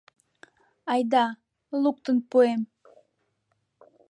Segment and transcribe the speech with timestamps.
[0.93, 1.25] Айда,
[1.81, 2.61] луктын пуэм.